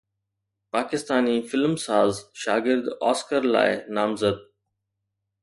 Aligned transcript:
پاڪستاني 0.75 1.35
فلم 1.49 1.73
ساز 1.85 2.13
شاگرد 2.43 2.85
آسڪر 3.11 3.41
لاءِ 3.53 3.71
نامزد 3.95 4.37